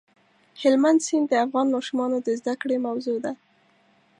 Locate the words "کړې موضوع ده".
2.61-3.33